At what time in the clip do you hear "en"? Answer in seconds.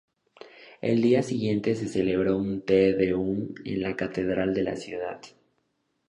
3.63-3.81